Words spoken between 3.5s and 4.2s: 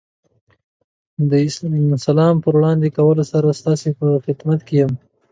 ستاسې په